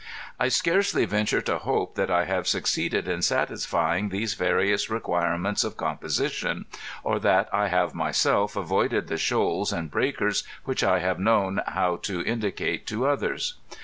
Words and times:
I 0.39 0.47
scarcely 0.47 1.05
venture 1.05 1.41
to 1.43 1.59
hope 1.59 1.93
that 1.93 2.09
I 2.09 2.25
have 2.25 2.47
succeeded 2.47 3.07
in 3.07 3.21
satisfying 3.21 4.09
these 4.09 4.33
various 4.33 4.89
requirements 4.89 5.63
of 5.63 5.77
composition, 5.77 6.65
or 7.03 7.19
that 7.19 7.47
I 7.53 7.67
have 7.67 7.93
myself 7.93 8.55
avoided 8.55 9.09
the 9.09 9.17
shoals 9.19 9.71
and 9.71 9.91
breakers 9.91 10.43
which 10.65 10.83
I 10.83 10.97
have 11.01 11.19
known 11.19 11.61
how 11.67 11.97
to 11.97 12.23
indicate 12.23 12.87
to 12.87 13.05
others. 13.05 13.57